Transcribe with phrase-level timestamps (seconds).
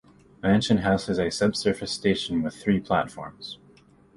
[0.41, 3.59] Mansion House is a sub-surface station with three platforms.